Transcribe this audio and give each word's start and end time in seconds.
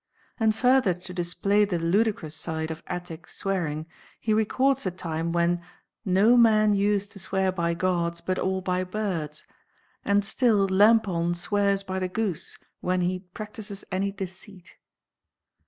And 0.39 0.55
further 0.55 0.95
to 0.95 1.13
display 1.13 1.63
the 1.63 1.77
ludicrous 1.77 2.35
side 2.35 2.71
of 2.71 2.81
Attic 2.87 3.27
swearing, 3.27 3.85
he 4.19 4.33
records 4.33 4.87
a 4.87 4.89
time 4.89 5.31
when 5.31 5.61
"no 6.03 6.35
man 6.35 6.73
used 6.73 7.11
to 7.11 7.19
swear 7.19 7.51
by 7.51 7.75
gods, 7.75 8.19
but 8.19 8.39
all 8.39 8.61
by 8.61 8.83
birds. 8.83 9.45
And 10.03 10.25
still 10.25 10.67
Lampon 10.67 11.35
swears 11.35 11.83
by 11.83 11.99
the 11.99 12.09
goose 12.09 12.57
when 12.79 13.01
he 13.01 13.19
practises 13.19 13.85
any 13.91 14.11
deceit." 14.11 14.71